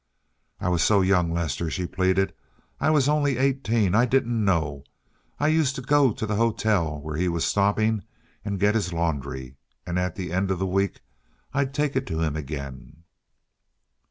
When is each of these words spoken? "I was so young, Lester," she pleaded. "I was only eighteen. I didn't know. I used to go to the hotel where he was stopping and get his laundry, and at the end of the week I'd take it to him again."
"I 0.59 0.67
was 0.69 0.81
so 0.81 1.01
young, 1.01 1.31
Lester," 1.31 1.69
she 1.69 1.85
pleaded. 1.85 2.33
"I 2.79 2.89
was 2.89 3.07
only 3.07 3.37
eighteen. 3.37 3.93
I 3.93 4.07
didn't 4.07 4.43
know. 4.43 4.83
I 5.39 5.47
used 5.49 5.75
to 5.75 5.83
go 5.83 6.11
to 6.11 6.25
the 6.25 6.37
hotel 6.37 6.99
where 7.01 7.17
he 7.17 7.27
was 7.27 7.45
stopping 7.45 8.01
and 8.43 8.59
get 8.59 8.73
his 8.73 8.91
laundry, 8.93 9.57
and 9.85 9.99
at 9.99 10.15
the 10.15 10.31
end 10.33 10.49
of 10.49 10.57
the 10.57 10.65
week 10.65 11.01
I'd 11.53 11.71
take 11.75 11.95
it 11.95 12.07
to 12.07 12.19
him 12.19 12.35
again." 12.35 13.03